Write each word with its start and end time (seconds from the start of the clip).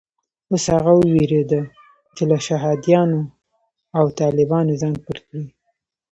اوس 0.51 0.65
هغه 0.75 0.91
وېرېده 1.13 1.61
چې 2.15 2.23
له 2.29 2.37
شهادیانو 2.47 3.21
او 3.97 4.05
طالبانو 4.19 4.71
ځان 4.81 4.93
پټ 5.05 5.17
کړي. 5.27 5.45